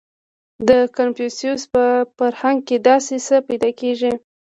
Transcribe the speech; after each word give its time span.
•د 0.67 0.69
کنفوسیوس 0.95 1.63
په 1.73 1.83
فرهنګ 2.17 2.59
کې 2.67 2.77
داسې 2.89 3.15
څه 3.27 3.35
پیدا 3.47 3.69
کېږي. 3.79 4.13